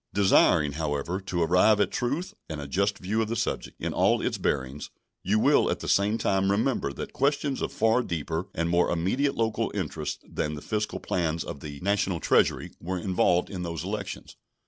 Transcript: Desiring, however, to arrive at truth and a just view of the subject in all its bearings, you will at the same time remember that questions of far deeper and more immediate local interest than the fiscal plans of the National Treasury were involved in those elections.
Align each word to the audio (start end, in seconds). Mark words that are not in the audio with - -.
Desiring, 0.15 0.71
however, 0.71 1.19
to 1.21 1.43
arrive 1.43 1.79
at 1.79 1.91
truth 1.91 2.33
and 2.49 2.59
a 2.59 2.67
just 2.67 2.97
view 2.97 3.21
of 3.21 3.27
the 3.27 3.35
subject 3.35 3.79
in 3.79 3.93
all 3.93 4.19
its 4.19 4.39
bearings, 4.39 4.89
you 5.21 5.37
will 5.37 5.69
at 5.69 5.79
the 5.79 5.87
same 5.87 6.17
time 6.17 6.49
remember 6.49 6.91
that 6.91 7.13
questions 7.13 7.61
of 7.61 7.71
far 7.71 8.01
deeper 8.01 8.47
and 8.55 8.67
more 8.67 8.89
immediate 8.89 9.35
local 9.35 9.69
interest 9.75 10.25
than 10.27 10.55
the 10.55 10.61
fiscal 10.63 10.99
plans 10.99 11.43
of 11.43 11.59
the 11.59 11.79
National 11.81 12.19
Treasury 12.19 12.71
were 12.79 12.97
involved 12.97 13.51
in 13.51 13.61
those 13.61 13.83
elections. 13.83 14.35